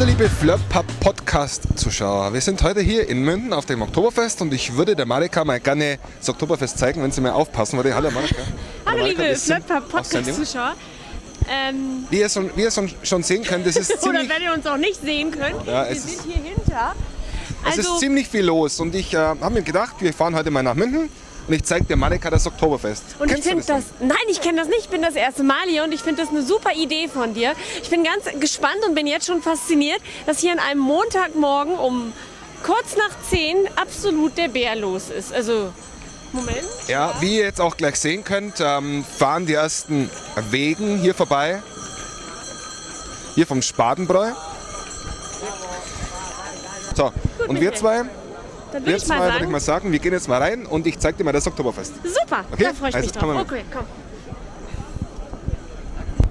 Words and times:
liebe 0.00 0.28
Flirtpub 0.28 0.84
Podcast-Zuschauer. 1.00 2.32
Wir 2.32 2.40
sind 2.40 2.60
heute 2.62 2.80
hier 2.80 3.08
in 3.08 3.22
München 3.22 3.52
auf 3.52 3.66
dem 3.66 3.82
Oktoberfest 3.82 4.40
und 4.42 4.52
ich 4.52 4.74
würde 4.76 4.96
der 4.96 5.06
Marika 5.06 5.44
mal 5.44 5.60
gerne 5.60 5.98
das 6.18 6.28
Oktoberfest 6.28 6.76
zeigen, 6.78 7.02
wenn 7.02 7.12
sie 7.12 7.20
mir 7.20 7.32
aufpassen 7.34 7.76
würde. 7.76 7.94
Hallo 7.94 8.10
Marika. 8.10 8.42
Hallo, 8.86 8.98
Marika, 8.98 9.22
liebe 9.22 9.36
Flirtpub 9.36 9.94
auf 9.94 10.06
Sendung. 10.06 10.34
Podcast-Zuschauer. 10.34 10.74
Ähm, 11.48 12.04
Wie 12.10 12.18
ihr, 12.20 12.28
schon, 12.28 12.50
wie 12.56 12.62
ihr 12.62 12.70
schon, 12.70 12.90
schon 13.02 13.22
sehen 13.22 13.44
könnt, 13.44 13.66
es 13.66 13.76
ist 13.76 13.90
oder 14.02 14.18
ziemlich, 14.20 14.28
wenn 14.28 14.42
ihr 14.42 14.52
uns 14.54 14.66
auch 14.66 14.76
nicht 14.76 15.00
sehen 15.00 15.30
könnt, 15.30 15.66
Ja, 15.66 15.84
wir 15.84 15.90
es 15.90 16.02
sind 16.02 16.22
hier 16.32 16.42
hinter. 16.42 16.94
es 17.70 17.78
Also, 17.78 17.94
ist 17.94 18.00
ziemlich 18.00 18.28
viel 18.28 18.44
los 18.44 18.80
und 18.80 18.94
ich 18.94 19.14
äh, 19.14 19.18
habe 19.18 19.50
mir 19.50 19.62
gedacht, 19.62 19.96
wir 20.00 20.12
fahren 20.12 20.34
heute 20.34 20.50
mal 20.50 20.62
nach 20.62 20.74
München 20.74 21.08
und 21.48 21.54
ich 21.54 21.64
zeige 21.64 21.84
der 21.84 21.96
Marika 21.96 22.30
das 22.30 22.46
Oktoberfest. 22.46 23.02
und 23.18 23.26
ich 23.26 23.34
Kennst 23.34 23.46
du 23.46 23.50
finde 23.50 23.64
das, 23.66 23.84
nein, 24.00 24.16
ich 24.30 24.40
kenne 24.40 24.58
das 24.58 24.68
nicht, 24.68 24.80
ich 24.82 24.88
bin 24.88 25.02
das 25.02 25.14
erste 25.14 25.42
Mal 25.42 25.66
hier 25.68 25.84
und 25.84 25.92
ich 25.92 26.00
finde 26.00 26.22
das 26.22 26.30
eine 26.30 26.42
super 26.42 26.72
Idee 26.72 27.08
von 27.08 27.34
dir. 27.34 27.52
Ich 27.82 27.90
bin 27.90 28.04
ganz 28.04 28.24
gespannt 28.40 28.78
und 28.86 28.94
bin 28.94 29.06
jetzt 29.06 29.26
schon 29.26 29.42
fasziniert, 29.42 30.00
dass 30.26 30.38
hier 30.38 30.52
an 30.52 30.58
einem 30.58 30.80
Montagmorgen 30.80 31.74
um 31.74 32.12
kurz 32.62 32.96
nach 32.96 33.10
10 33.30 33.56
absolut 33.76 34.38
der 34.38 34.48
Bär 34.48 34.76
los 34.76 35.10
ist. 35.10 35.32
Also, 35.32 35.72
Moment. 36.32 36.64
Ja, 36.88 37.14
wie 37.20 37.38
ihr 37.38 37.44
jetzt 37.44 37.60
auch 37.60 37.76
gleich 37.76 37.96
sehen 37.96 38.24
könnt, 38.24 38.60
ähm, 38.60 39.04
fahren 39.04 39.46
die 39.46 39.54
ersten 39.54 40.10
Wegen 40.50 40.98
hier 40.98 41.14
vorbei. 41.14 41.62
Hier 43.34 43.46
vom 43.46 43.62
Spatenbräu. 43.62 44.30
So, 46.94 47.12
und 47.48 47.60
wir 47.60 47.74
zwei, 47.74 48.04
Dann 48.72 48.84
würde 48.84 48.96
ich 48.96 49.04
zwei 49.04 49.18
mal 49.18 49.24
würde 49.24 49.34
ich 49.34 49.40
sagen, 49.40 49.52
mal 49.52 49.60
sagen, 49.60 49.92
wir 49.92 49.98
gehen 49.98 50.12
jetzt 50.12 50.28
mal 50.28 50.40
rein 50.40 50.66
und 50.66 50.86
ich 50.86 50.98
zeige 50.98 51.18
dir 51.18 51.24
mal 51.24 51.32
das 51.32 51.46
Oktoberfest. 51.46 51.92
super, 52.04 52.44
Okay, 52.52 52.64
da 52.64 52.72
freue 52.72 52.88
ich 52.88 52.94
also 52.94 53.06
mich 53.06 53.12
drauf. 53.12 53.36
Okay, 53.42 53.62
komm. 53.72 53.84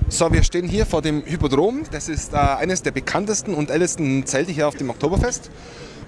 So, 0.09 0.31
wir 0.33 0.43
stehen 0.43 0.67
hier 0.67 0.85
vor 0.85 1.01
dem 1.01 1.23
Hypodrom. 1.25 1.83
Das 1.89 2.09
ist 2.09 2.33
äh, 2.33 2.37
eines 2.37 2.81
der 2.81 2.91
bekanntesten 2.91 3.53
und 3.53 3.69
ältesten 3.71 4.25
Zelte 4.25 4.51
hier 4.51 4.67
auf 4.67 4.75
dem 4.75 4.89
Oktoberfest. 4.89 5.49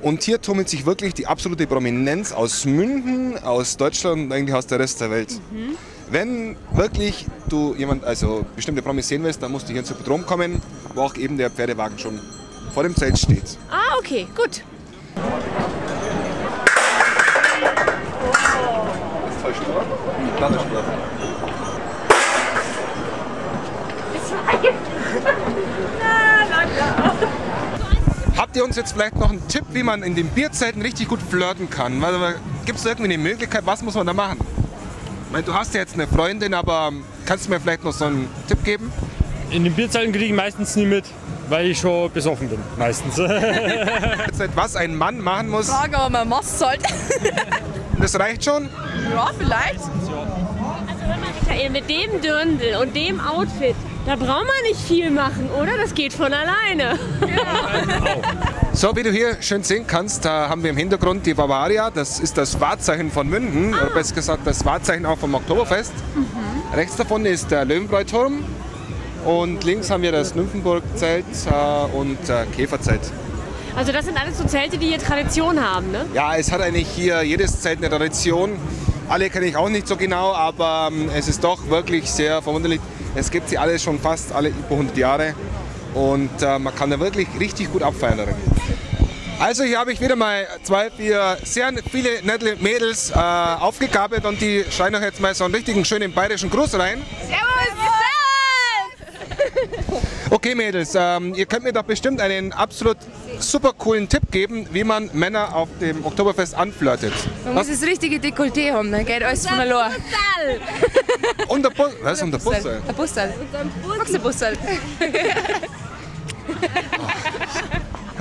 Und 0.01 0.23
hier 0.23 0.41
tummelt 0.41 0.67
sich 0.67 0.85
wirklich 0.85 1.13
die 1.13 1.27
absolute 1.27 1.65
Prominenz 1.65 2.33
aus 2.33 2.65
München, 2.65 3.41
aus 3.41 3.77
Deutschland 3.77 4.23
und 4.23 4.31
eigentlich 4.33 4.53
aus 4.53 4.67
der 4.67 4.79
Rest 4.79 4.99
der 4.99 5.09
Welt. 5.09 5.39
Wenn 6.09 6.57
wirklich 6.73 7.25
du 7.47 7.73
jemand, 7.75 8.03
also 8.03 8.45
bestimmte 8.55 8.81
Promis 8.81 9.07
sehen 9.07 9.23
willst, 9.23 9.41
dann 9.41 9.53
musst 9.53 9.69
du 9.69 9.71
hier 9.71 9.79
ins 9.79 9.89
Hypodrom 9.89 10.25
kommen, 10.25 10.61
wo 10.93 11.03
auch 11.03 11.15
eben 11.15 11.37
der 11.37 11.49
Pferdewagen 11.49 11.97
schon 11.97 12.19
vor 12.73 12.83
dem 12.83 12.95
Zelt 12.97 13.17
steht. 13.17 13.57
Ah, 13.71 13.97
okay, 13.97 14.27
gut. 14.35 14.63
Oder? 19.69 20.49
Habt 28.37 28.55
ihr 28.55 28.63
uns 28.63 28.75
jetzt 28.75 28.93
vielleicht 28.93 29.15
noch 29.15 29.29
einen 29.29 29.47
Tipp, 29.47 29.63
wie 29.71 29.83
man 29.83 30.03
in 30.03 30.15
den 30.15 30.27
Bierzelten 30.27 30.81
richtig 30.81 31.07
gut 31.07 31.19
flirten 31.21 31.69
kann? 31.69 32.03
Gibt 32.65 32.79
es 32.79 32.85
irgendwie 32.85 33.13
eine 33.13 33.21
Möglichkeit, 33.21 33.65
was 33.65 33.81
muss 33.81 33.95
man 33.95 34.07
da 34.07 34.13
machen? 34.13 34.39
Ich 35.25 35.31
meine, 35.31 35.43
du 35.43 35.53
hast 35.53 35.73
ja 35.73 35.79
jetzt 35.81 35.93
eine 35.95 36.07
Freundin, 36.07 36.53
aber 36.53 36.91
kannst 37.25 37.47
du 37.47 37.51
mir 37.51 37.59
vielleicht 37.59 37.83
noch 37.83 37.93
so 37.93 38.05
einen 38.05 38.27
Tipp 38.47 38.63
geben? 38.63 38.91
In 39.49 39.63
den 39.63 39.73
Bierzelten 39.73 40.11
kriege 40.11 40.25
ich 40.25 40.33
meistens 40.33 40.75
nie 40.75 40.85
mit, 40.85 41.05
weil 41.49 41.67
ich 41.67 41.79
schon 41.79 42.11
besoffen 42.11 42.49
bin. 42.49 42.59
Meistens. 42.77 43.17
Was 44.55 44.75
ein 44.75 44.95
Mann 44.95 45.19
machen 45.19 45.49
muss, 45.49 45.69
Frage, 45.69 45.97
ob 45.97 46.11
man 46.11 46.27
Mast 46.27 46.59
zahlt. 46.59 46.81
das 48.03 48.19
reicht 48.19 48.43
schon. 48.43 48.69
ja, 49.11 49.31
vielleicht. 49.37 49.79
Also 49.79 50.11
hör 50.11 51.17
mal, 51.17 51.29
Michael, 51.41 51.69
mit 51.69 51.89
dem 51.89 52.21
Dirndl 52.21 52.75
und 52.81 52.95
dem 52.95 53.19
Outfit, 53.19 53.75
da 54.05 54.17
braucht 54.17 54.45
man 54.45 54.63
nicht 54.67 54.81
viel 54.81 55.09
machen, 55.09 55.49
oder? 55.51 55.77
Das 55.77 55.93
geht 55.93 56.13
von 56.13 56.33
alleine. 56.33 56.99
So, 58.75 58.95
wie 58.95 59.03
du 59.03 59.11
hier 59.11 59.39
schön 59.39 59.61
sehen 59.61 59.85
kannst, 59.85 60.25
da 60.25 60.49
haben 60.49 60.63
wir 60.63 60.71
im 60.71 60.77
Hintergrund 60.77 61.27
die 61.27 61.35
Bavaria. 61.35 61.91
Das 61.91 62.19
ist 62.19 62.39
das 62.39 62.59
Wahrzeichen 62.59 63.11
von 63.11 63.29
München, 63.29 63.75
oder 63.75 63.91
besser 63.91 64.15
gesagt 64.15 64.47
das 64.47 64.65
Wahrzeichen 64.65 65.05
auch 65.05 65.19
vom 65.19 65.35
Oktoberfest. 65.35 65.93
Rechts 66.73 66.95
davon 66.95 67.23
ist 67.27 67.51
der 67.51 67.65
Löwenbräuturm 67.65 68.43
und 69.25 69.63
links 69.63 69.91
haben 69.91 70.01
wir 70.01 70.11
das 70.11 70.33
Nymphenburg-Zelt 70.33 71.23
äh, 71.45 71.95
und 71.95 72.17
äh, 72.27 72.47
Käferzelt. 72.55 73.01
Also 73.75 73.91
das 73.91 74.05
sind 74.05 74.21
alles 74.21 74.37
so 74.37 74.45
Zelte, 74.45 74.77
die 74.77 74.87
hier 74.87 74.99
Tradition 74.99 75.59
haben, 75.59 75.91
ne? 75.91 76.05
Ja, 76.13 76.35
es 76.35 76.51
hat 76.51 76.61
eigentlich 76.61 76.87
hier 76.87 77.23
jedes 77.23 77.61
Zelt 77.61 77.79
eine 77.79 77.89
Tradition. 77.89 78.59
Alle 79.09 79.31
kenne 79.31 79.47
ich 79.47 79.55
auch 79.55 79.69
nicht 79.69 79.87
so 79.87 79.97
genau, 79.97 80.33
aber 80.33 80.89
ähm, 80.91 81.09
es 81.13 81.27
ist 81.27 81.43
doch 81.43 81.69
wirklich 81.69 82.09
sehr 82.09 82.41
verwunderlich. 82.43 82.79
Es 83.15 83.31
gibt 83.31 83.49
sie 83.49 83.57
alle 83.57 83.79
schon 83.79 83.99
fast 83.99 84.31
alle 84.31 84.49
über 84.49 84.71
100 84.71 84.95
Jahre 84.95 85.33
und 85.95 86.29
äh, 86.41 86.59
man 86.59 86.75
kann 86.75 86.91
da 86.91 86.99
wirklich 86.99 87.27
richtig 87.39 87.71
gut 87.71 87.81
abfeiern 87.81 88.17
darin. 88.17 88.35
Also 89.39 89.63
hier 89.63 89.79
habe 89.79 89.91
ich 89.91 89.99
wieder 89.99 90.15
mal 90.15 90.47
zwei, 90.61 90.91
vier 90.91 91.37
sehr 91.43 91.71
viele 91.91 92.23
nette 92.23 92.55
Mädels 92.57 93.09
äh, 93.09 93.15
aufgegabelt 93.15 94.23
und 94.25 94.39
die 94.39 94.63
schreien 94.69 94.93
euch 94.95 95.01
jetzt 95.01 95.19
mal 95.19 95.33
so 95.33 95.45
einen 95.45 95.55
richtigen 95.55 95.83
schönen 95.83 96.13
bayerischen 96.13 96.51
Gruß 96.51 96.77
rein. 96.77 97.01
Okay 100.33 100.55
Mädels, 100.55 100.95
ähm, 100.95 101.35
ihr 101.35 101.45
könnt 101.45 101.63
mir 101.63 101.73
doch 101.73 101.83
bestimmt 101.83 102.19
einen 102.19 102.53
absolut 102.53 102.97
super 103.37 103.71
coolen 103.71 104.09
Tipp 104.09 104.31
geben, 104.31 104.65
wie 104.71 104.83
man 104.83 105.11
Männer 105.13 105.55
auf 105.55 105.69
dem 105.79 106.03
Oktoberfest 106.03 106.55
anflirtet. 106.55 107.13
Man 107.45 107.53
muss 107.53 107.67
das 107.67 107.83
richtige 107.83 108.17
Dekolleté 108.17 108.71
haben, 108.71 108.91
dann 108.91 109.05
geht 109.05 109.21
alles 109.21 109.47
von 109.47 109.59
allein. 109.59 109.91
Und 111.49 111.61
der 111.61 111.69
Bus, 111.69 111.91
was 112.01 112.19
und 112.23 112.31
der 112.31 112.39
Busse? 112.39 112.81
Ein 112.87 112.95
Bussal. 112.95 113.31
Magst 113.95 114.11
du 114.11 114.17
ein 114.17 114.23
Bussal? 114.23 114.57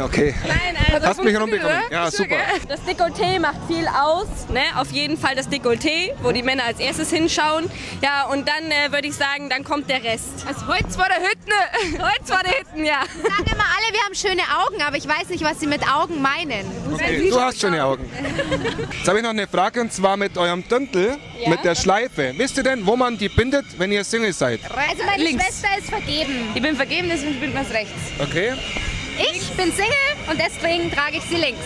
Okay. 0.05 0.35
Nein, 0.47 0.73
Hast 1.03 1.23
mich 1.23 1.39
rumbekommen. 1.39 1.83
Ja, 1.91 2.11
super. 2.11 2.37
Das 2.69 2.81
Dekolleté 2.83 3.41
macht 3.41 3.59
viel 3.67 3.87
aus, 3.87 4.27
ne? 4.51 4.63
Auf 4.77 4.91
jeden 4.93 5.17
Fall 5.17 5.35
das 5.35 5.49
Dekolleté, 5.49 6.13
wo 6.23 6.33
die 6.33 6.43
Männer 6.43 6.65
als 6.65 6.81
erstes 6.81 7.11
hinschauen. 7.11 7.71
Ja, 8.03 8.27
und 8.27 8.49
dann 8.49 8.71
äh, 8.71 8.93
würde 8.93 9.09
ich 9.09 9.15
sagen, 9.15 9.49
dann 9.49 9.65
kommt 9.65 9.89
der 9.89 10.03
Rest. 10.03 10.45
Das 10.47 10.67
Holz 10.67 10.97
vor 10.97 11.07
der 11.07 11.19
Hütte. 11.19 12.03
Holz 12.03 12.31
vor 12.31 12.41
der 12.45 12.59
Hütten, 12.59 12.85
ja. 12.85 13.01
sagen 13.03 13.51
immer 13.51 13.65
alle, 13.65 13.93
wir 13.93 14.01
haben 14.05 14.15
schöne 14.15 14.43
Augen, 14.65 14.83
aber 14.83 14.97
ich 14.97 15.07
weiß 15.07 15.29
nicht, 15.29 15.43
was 15.45 15.61
sie 15.61 15.67
mit 15.67 15.83
Augen 15.89 16.21
meinen. 16.21 16.67
Okay, 16.93 17.31
du 17.31 17.41
hast 17.41 17.61
schöne 17.61 17.85
Augen. 17.85 18.11
Jetzt 18.93 19.09
habe 19.09 19.19
ich 19.19 19.25
noch 19.25 19.31
eine 19.31 19.47
Frage 19.47 19.81
und 19.81 19.93
zwar 19.93 20.17
mit 20.17 20.37
eurem 20.37 20.67
Düntel, 20.69 21.17
mit 21.47 21.65
der 21.65 21.75
Schleife. 21.75 22.33
Wisst 22.37 22.57
ihr 22.57 22.63
denn, 22.63 22.87
wo 22.87 22.97
man 22.97 23.19
die 23.19 23.29
bindet, 23.29 23.65
wenn 23.79 23.93
ihr 23.93 24.05
Single 24.05 24.33
seid? 24.33 24.61
Also 24.65 25.05
meine 25.05 25.23
Links. 25.23 25.45
Schwester 25.45 25.69
ist 25.79 25.89
vergeben. 25.89 26.51
Ich 26.55 26.63
bin 26.63 26.77
vergeben, 26.77 27.09
deswegen 27.11 27.41
bindet 27.41 27.55
man 27.55 27.65
es 27.65 27.73
rechts. 27.73 27.93
Okay. 28.19 28.53
Ich 29.19 29.51
bin 29.57 29.73
Single 29.73 29.93
und 30.31 30.39
deswegen 30.39 30.91
trage 30.91 31.19
ich 31.19 31.25
sie 31.25 31.37
links. 31.37 31.61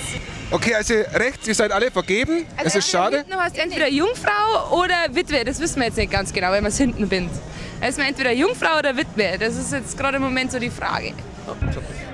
Okay, 0.51 0.75
also 0.75 0.95
rechts, 1.15 1.49
ihr 1.49 1.55
seid 1.55 1.73
alle 1.73 1.91
vergeben. 1.91 2.47
es 2.65 2.75
ist 2.75 2.89
schade. 2.91 3.19
Hinten 3.19 3.35
hast 3.35 3.57
du 3.57 3.61
entweder 3.61 3.89
Jungfrau 3.89 4.81
oder 4.81 4.95
Witwe. 5.11 5.45
Das 5.45 5.59
wissen 5.61 5.81
wir 5.81 5.87
jetzt 5.87 5.97
nicht 5.97 6.11
ganz 6.13 6.33
genau, 6.33 6.53
wenn 6.53 6.63
man 6.63 6.71
es 6.71 6.79
hinten 6.79 7.09
bindet. 7.09 7.37
Da 7.81 7.89
ist 7.89 7.99
man 7.99 8.09
entweder 8.09 8.33
Jungfrau 8.33 8.79
oder 8.79 8.97
Witwe. 8.97 9.37
Das 9.39 9.57
ist 9.57 9.73
jetzt 9.73 9.97
gerade 9.99 10.17
im 10.17 10.23
Moment 10.23 10.51
so 10.53 10.59
die 10.59 10.71
Frage. 10.71 11.13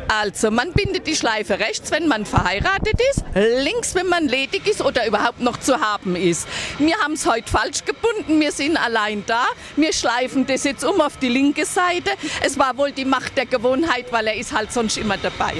Also, 0.08 0.50
man 0.50 0.72
bindet 0.72 1.06
die 1.06 1.16
Schleife 1.16 1.58
rechts, 1.58 1.90
wenn 1.90 2.06
man 2.06 2.26
verheiratet 2.26 3.00
ist, 3.10 3.24
links, 3.34 3.94
wenn 3.94 4.08
man 4.08 4.28
ledig 4.28 4.66
ist 4.66 4.82
oder 4.82 5.06
überhaupt 5.06 5.40
noch 5.40 5.58
zu 5.58 5.80
haben 5.80 6.16
ist. 6.16 6.46
Wir 6.78 6.98
haben 6.98 7.14
es 7.14 7.26
heute 7.26 7.50
falsch 7.50 7.84
gebunden, 7.84 8.38
wir 8.38 8.52
sind 8.52 8.76
allein 8.76 9.24
da. 9.26 9.44
Wir 9.76 9.92
schleifen 9.94 10.46
das 10.46 10.64
jetzt 10.64 10.84
um 10.84 11.00
auf 11.00 11.16
die 11.16 11.30
linke 11.30 11.64
Seite. 11.64 12.10
Es 12.44 12.58
war 12.58 12.76
wohl 12.76 12.92
die 12.92 13.06
Macht 13.06 13.38
der 13.38 13.46
Gewohnheit, 13.46 14.12
weil 14.12 14.26
er 14.26 14.34
ist 14.34 14.52
halt 14.52 14.70
sonst 14.70 14.98
immer 14.98 15.16
dabei. 15.16 15.54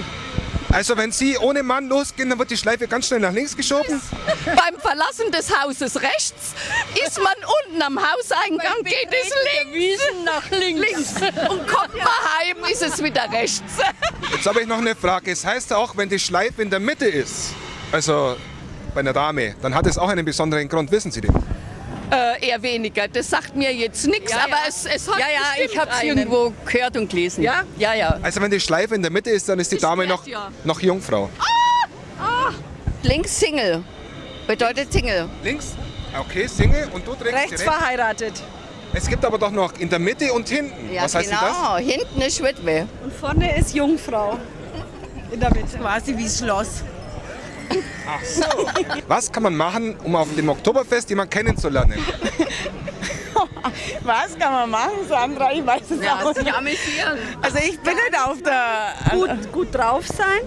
Also 0.72 0.96
wenn 0.96 1.12
sie 1.12 1.36
ohne 1.36 1.62
Mann 1.62 1.88
losgehen, 1.88 2.30
dann 2.30 2.38
wird 2.38 2.50
die 2.50 2.56
Schleife 2.56 2.88
ganz 2.88 3.06
schnell 3.06 3.20
nach 3.20 3.32
links 3.32 3.54
geschoben. 3.54 4.00
Beim 4.46 4.80
Verlassen 4.80 5.30
des 5.30 5.54
Hauses 5.54 6.00
rechts 6.00 6.54
ist 7.06 7.18
man 7.18 7.34
unten 7.66 7.82
am 7.82 7.98
Hauseingang, 7.98 8.82
geht 8.82 9.08
es 9.10 9.32
links. 9.70 10.02
nach 10.24 10.50
links. 10.50 11.14
Und 11.50 11.66
kommt 11.68 11.94
man 11.94 12.06
heim, 12.06 12.56
ist 12.70 12.82
es 12.82 13.02
wieder 13.02 13.30
rechts. 13.30 13.60
Jetzt 14.32 14.46
habe 14.46 14.62
ich 14.62 14.66
noch 14.66 14.78
eine 14.78 14.96
Frage. 14.96 15.30
Es 15.30 15.44
heißt 15.44 15.74
auch, 15.74 15.94
wenn 15.96 16.08
die 16.08 16.18
Schleife 16.18 16.62
in 16.62 16.70
der 16.70 16.80
Mitte 16.80 17.06
ist, 17.06 17.52
also 17.92 18.36
bei 18.94 19.00
einer 19.00 19.12
Dame, 19.12 19.54
dann 19.60 19.74
hat 19.74 19.86
es 19.86 19.98
auch 19.98 20.08
einen 20.08 20.24
besonderen 20.24 20.68
Grund. 20.68 20.90
Wissen 20.90 21.10
Sie 21.10 21.20
den? 21.20 21.32
Äh, 22.12 22.46
eher 22.46 22.62
weniger. 22.62 23.08
Das 23.08 23.30
sagt 23.30 23.56
mir 23.56 23.72
jetzt 23.74 24.06
nichts, 24.06 24.34
aber 24.34 24.56
es, 24.68 24.84
es 24.84 25.08
hat 25.08 25.18
Ja, 25.18 25.26
ja, 25.32 25.64
ich 25.64 25.78
habe 25.78 25.90
es 25.90 26.02
irgendwo 26.02 26.52
gehört 26.66 26.94
und 26.98 27.08
gelesen. 27.08 27.42
Ja? 27.42 27.62
Ja, 27.78 27.94
ja. 27.94 28.18
Also 28.22 28.40
wenn 28.42 28.50
die 28.50 28.60
Schleife 28.60 28.94
in 28.94 29.00
der 29.00 29.10
Mitte 29.10 29.30
ist, 29.30 29.48
dann 29.48 29.58
ist 29.58 29.72
die 29.72 29.78
Dame 29.78 30.06
noch, 30.06 30.26
ja. 30.26 30.50
noch 30.64 30.80
Jungfrau. 30.80 31.30
Links 33.02 33.40
Single. 33.40 33.82
Bedeutet 34.46 34.92
Single. 34.92 35.28
Links? 35.42 35.74
Okay, 36.18 36.46
Single 36.46 36.88
und 36.92 37.06
du 37.06 37.14
trägst 37.14 37.34
Rechts 37.34 37.62
verheiratet. 37.62 38.34
Es 38.92 39.08
gibt 39.08 39.24
aber 39.24 39.38
doch 39.38 39.50
noch 39.50 39.72
in 39.78 39.88
der 39.88 39.98
Mitte 39.98 40.30
und 40.34 40.48
hinten. 40.48 40.92
Ja, 40.92 41.04
Was 41.04 41.14
heißt 41.14 41.30
genau. 41.30 41.76
Hinten 41.78 42.20
ist 42.20 42.42
Witwe. 42.42 42.86
Und 43.02 43.12
vorne 43.14 43.56
ist 43.58 43.74
Jungfrau. 43.74 44.38
In 45.32 45.40
der 45.40 45.48
Mitte. 45.54 45.78
Quasi 45.78 46.14
wie 46.14 46.28
Schloss. 46.28 46.84
Ach 48.08 48.24
so. 48.24 48.44
Was 49.08 49.30
kann 49.32 49.42
man 49.44 49.56
machen, 49.56 49.96
um 50.04 50.16
auf 50.16 50.28
dem 50.34 50.48
Oktoberfest 50.48 51.08
jemanden 51.10 51.30
kennenzulernen? 51.30 51.98
Was 54.02 54.38
kann 54.38 54.52
man 54.52 54.70
machen, 54.70 55.06
Sandra? 55.08 55.52
Ich 55.52 55.64
weiß 55.64 55.82
es 55.90 56.04
Ja, 56.04 56.20
auch 56.22 56.34
sich 56.34 56.44
nicht. 56.44 56.54
amüsieren. 56.56 57.18
Also 57.40 57.58
ich 57.58 57.78
bin 57.80 57.94
nicht 57.94 58.18
auf 58.24 58.42
der... 58.42 58.94
Gut, 59.12 59.52
gut 59.52 59.74
drauf 59.74 60.06
sein. 60.08 60.40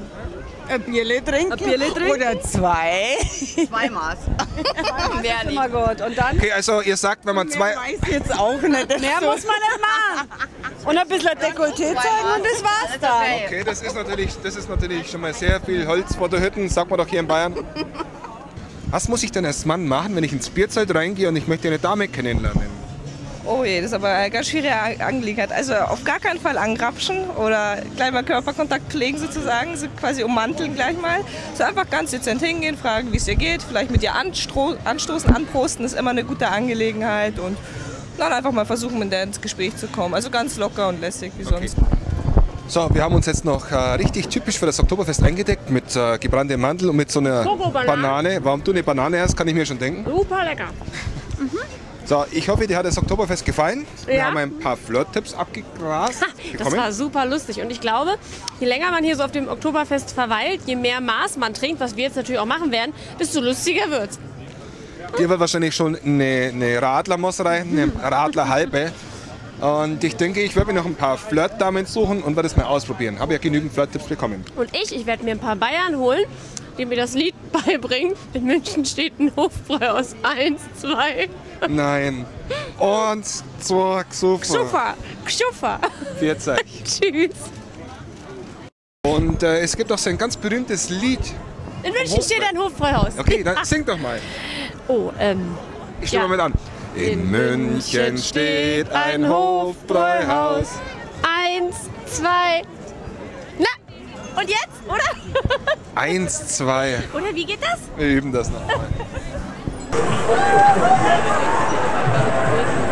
Ein 0.67 0.81
Bierle 0.81 1.23
trinken. 1.23 1.53
Ein 1.53 1.59
Bierle 1.59 1.93
trinken. 1.93 2.11
Oder 2.11 2.41
zwei. 2.41 3.17
Zwei 3.67 3.89
Maß. 3.89 4.17
Mehr 5.21 5.43
nicht. 5.43 5.51
Immer 5.51 5.69
gut. 5.69 6.01
Und 6.01 6.17
dann? 6.17 6.37
Okay, 6.37 6.51
also 6.51 6.81
ihr 6.81 6.97
sagt, 6.97 7.25
wenn 7.25 7.35
man 7.35 7.49
zwei... 7.49 7.71
Ich 7.93 8.01
weiß 8.01 8.11
jetzt 8.11 8.37
auch 8.37 8.61
nicht. 8.61 8.89
Mehr 8.99 9.17
so- 9.21 9.25
muss 9.27 9.43
man 9.45 9.55
nicht 9.55 9.81
machen. 9.81 10.27
Und 10.85 10.97
ein 10.97 11.07
bisschen 11.07 11.31
Dekolleté 11.31 11.95
zeigen 11.95 12.29
und 12.35 12.45
das 12.45 12.63
war's 12.63 12.99
dann. 13.01 13.23
Okay, 13.45 13.63
das 13.65 13.81
ist 13.81 13.95
natürlich, 13.95 14.35
das 14.43 14.55
ist 14.55 14.69
natürlich 14.69 15.09
schon 15.09 15.21
mal 15.21 15.33
sehr 15.33 15.59
viel 15.59 15.87
Holz 15.87 16.15
vor 16.15 16.29
der 16.29 16.41
Hütten, 16.41 16.69
sagt 16.69 16.89
man 16.89 16.99
doch 16.99 17.07
hier 17.07 17.19
in 17.21 17.27
Bayern. 17.27 17.55
Was 18.91 19.07
muss 19.07 19.23
ich 19.23 19.31
denn 19.31 19.45
als 19.45 19.65
Mann 19.65 19.87
machen, 19.87 20.15
wenn 20.15 20.23
ich 20.23 20.31
ins 20.31 20.49
Bierzelt 20.49 20.93
reingehe 20.93 21.27
und 21.27 21.35
ich 21.35 21.47
möchte 21.47 21.67
eine 21.67 21.79
Dame 21.79 22.07
kennenlernen? 22.07 22.85
Oh 23.47 23.63
je, 23.63 23.77
das 23.79 23.91
ist 23.91 23.93
aber 23.93 24.09
eine 24.09 24.31
ganz 24.31 24.47
schwierige 24.47 24.73
Angelegenheit. 25.05 25.51
Also 25.51 25.75
auf 25.75 26.03
gar 26.03 26.19
keinen 26.19 26.39
Fall 26.39 26.57
angrapschen 26.57 27.29
oder 27.31 27.77
gleich 27.95 28.11
mal 28.11 28.23
Körperkontakt 28.23 28.91
pflegen 28.91 29.19
sozusagen, 29.19 29.77
so 29.77 29.87
quasi 29.99 30.23
ummanteln 30.23 30.73
gleich 30.73 30.99
mal. 30.99 31.19
So 31.55 31.63
einfach 31.63 31.87
ganz 31.89 32.11
dezent 32.11 32.41
hingehen, 32.41 32.75
fragen, 32.77 33.11
wie 33.11 33.17
es 33.17 33.25
dir 33.25 33.35
geht, 33.35 33.61
vielleicht 33.61 33.91
mit 33.91 34.01
dir 34.01 34.13
anstro- 34.13 34.77
anstoßen, 34.83 35.35
anprosten, 35.35 35.85
ist 35.85 35.93
immer 35.93 36.09
eine 36.11 36.23
gute 36.23 36.47
Angelegenheit 36.47 37.37
und 37.37 37.55
dann 38.17 38.31
einfach 38.33 38.51
mal 38.51 38.65
versuchen, 38.65 38.99
mit 38.99 39.11
der 39.11 39.23
ins 39.23 39.39
Gespräch 39.41 39.75
zu 39.77 39.87
kommen. 39.87 40.13
Also 40.13 40.29
ganz 40.29 40.57
locker 40.57 40.87
und 40.89 41.01
lässig 41.01 41.31
wie 41.37 41.43
sonst. 41.43 41.75
So, 42.67 42.89
wir 42.93 43.03
haben 43.03 43.13
uns 43.13 43.27
jetzt 43.27 43.45
noch 43.45 43.69
äh, 43.71 43.75
richtig 43.75 44.27
typisch 44.27 44.57
für 44.57 44.65
das 44.65 44.79
Oktoberfest 44.79 45.21
eingedeckt 45.21 45.69
mit 45.69 45.95
äh, 45.95 46.17
gebranntem 46.17 46.59
Mandel 46.59 46.89
und 46.89 46.95
mit 46.95 47.11
so 47.11 47.19
einer. 47.19 47.43
Banane. 47.71 48.39
Warum 48.43 48.63
du 48.63 48.71
eine 48.71 48.81
Banane 48.81 49.21
hast, 49.21 49.37
kann 49.37 49.47
ich 49.47 49.53
mir 49.53 49.65
schon 49.65 49.77
denken. 49.77 50.03
Super 50.09 50.43
lecker. 50.43 50.69
So, 52.07 52.23
ich 52.31 52.47
hoffe, 52.49 52.67
dir 52.67 52.77
hat 52.77 52.85
das 52.85 52.97
Oktoberfest 52.99 53.45
gefallen. 53.45 53.85
Wir 54.05 54.15
Ja. 54.17 54.25
haben 54.25 54.37
ein 54.37 54.59
paar 54.59 54.77
Flirt-Tipps 54.77 55.33
abgegrast. 55.33 56.21
Das 56.21 56.51
bekommen. 56.59 56.77
war 56.77 56.91
super 56.91 57.25
lustig. 57.25 57.61
Und 57.61 57.71
ich 57.71 57.81
glaube, 57.81 58.15
je 58.59 58.67
länger 58.67 58.91
man 58.91 59.03
hier 59.03 59.15
so 59.15 59.23
auf 59.23 59.31
dem 59.31 59.47
Oktoberfest 59.47 60.11
verweilt, 60.11 60.61
je 60.67 60.75
mehr 60.75 61.01
Maß 61.01 61.37
man 61.37 61.55
trinkt, 61.55 61.79
was 61.79 61.95
wir 61.95 62.03
jetzt 62.03 62.15
natürlich 62.15 62.39
auch 62.39 62.45
machen 62.45 62.71
werden, 62.71 62.93
desto 63.19 63.41
lustiger 63.41 63.89
wird's. 63.89 64.19
Dir 65.17 65.29
wird 65.29 65.39
wahrscheinlich 65.39 65.75
schon 65.75 65.95
eine, 65.95 66.51
eine 66.53 66.81
Radlermoss 66.81 67.43
rein, 67.43 67.69
eine 67.71 67.91
Radlerhalbe. 68.11 68.91
Und 69.61 70.03
ich 70.03 70.15
denke, 70.15 70.41
ich 70.41 70.55
werde 70.55 70.73
mir 70.73 70.79
noch 70.79 70.85
ein 70.85 70.95
paar 70.95 71.17
Flirtdamen 71.17 71.85
suchen 71.85 72.21
und 72.21 72.35
werde 72.35 72.47
es 72.47 72.57
mal 72.57 72.65
ausprobieren. 72.65 73.19
Habe 73.19 73.33
ja 73.33 73.39
genügend 73.39 73.71
Flirt-Tipps 73.73 74.05
bekommen. 74.05 74.43
Und 74.55 74.69
ich, 74.75 74.93
ich 74.93 75.05
werde 75.05 75.23
mir 75.23 75.31
ein 75.31 75.39
paar 75.39 75.55
Bayern 75.55 75.95
holen, 75.95 76.25
die 76.77 76.85
mir 76.85 76.97
das 76.97 77.13
Lied 77.13 77.35
beibringen. 77.51 78.15
In 78.33 78.45
München 78.45 78.83
steht 78.83 79.17
ein 79.19 79.31
Hofbräu 79.35 79.87
aus 79.89 80.15
1, 80.23 80.61
2. 80.81 81.29
Nein. 81.69 82.25
Und 82.77 83.25
zur 83.61 84.03
Xufa. 84.03 84.95
Schuffer. 85.25 85.79
Vierzig. 86.19 86.65
Tschüss. 86.83 87.31
Und 89.05 89.41
äh, 89.43 89.59
es 89.59 89.77
gibt 89.77 89.91
auch 89.91 89.97
so 89.97 90.09
ein 90.09 90.17
ganz 90.17 90.35
berühmtes 90.35 90.89
Lied. 90.89 91.19
In 91.83 91.93
München 91.93 92.21
steht 92.21 92.43
ein 92.43 92.57
Hofbräuhaus. 92.57 93.13
Okay, 93.17 93.43
dann 93.43 93.63
sing 93.63 93.85
doch 93.85 93.97
mal. 93.97 94.19
Oh, 94.87 95.11
ähm. 95.19 95.57
Ich 96.01 96.09
stimme 96.09 96.23
ja. 96.25 96.29
mit 96.29 96.39
an. 96.39 96.53
In, 96.95 97.03
in 97.03 97.31
München 97.31 98.17
steht 98.17 98.91
ein 98.91 99.27
Hofbräuhaus. 99.27 100.79
Eins, 101.23 101.89
zwei. 102.05 102.61
Na, 103.57 104.39
und 104.39 104.49
jetzt, 104.49 104.81
oder? 104.87 105.03
Eins, 105.95 106.57
zwei. 106.57 107.03
Oder 107.13 107.33
wie 107.33 107.45
geht 107.45 107.61
das? 107.61 107.79
Wir 107.97 108.07
üben 108.07 108.31
das 108.31 108.49
nochmal. 108.49 108.87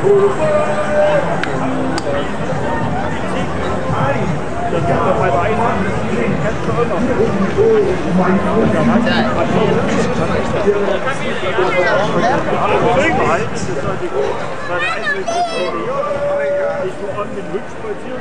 Thank 0.04 1.78
Ich 6.64 6.70
bin 6.70 6.80
mit 17.36 17.48
Rücksprache 17.54 18.14